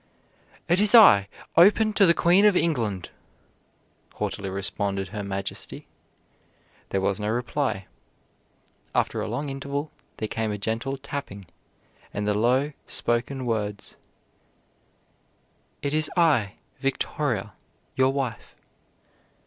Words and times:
"It 0.67 0.81
is 0.81 0.95
I. 0.95 1.27
Open 1.55 1.93
to 1.93 2.07
the 2.07 2.15
Queen 2.15 2.43
of 2.47 2.55
England!" 2.55 3.11
haughtily 4.15 4.49
responded 4.49 5.09
her 5.09 5.21
Majesty. 5.21 5.85
There 6.89 7.01
was 7.01 7.19
no 7.19 7.27
reply. 7.29 7.85
After 8.95 9.21
a 9.21 9.27
long 9.27 9.51
interval 9.51 9.91
there 10.17 10.27
came 10.27 10.51
a 10.51 10.57
gentle 10.57 10.97
tapping 10.97 11.45
and 12.15 12.27
the 12.27 12.33
low 12.33 12.71
spoken 12.87 13.45
words: 13.45 13.95
"It 15.83 15.93
is 15.93 16.09
I, 16.17 16.55
Victoria, 16.79 17.53
your 17.95 18.11
wife." 18.11 18.55